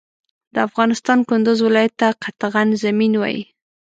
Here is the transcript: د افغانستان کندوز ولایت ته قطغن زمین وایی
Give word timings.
د 0.53 0.55
افغانستان 0.67 1.19
کندوز 1.29 1.59
ولایت 1.67 1.93
ته 2.01 2.07
قطغن 2.23 2.69
زمین 2.83 3.13
وایی 3.17 3.41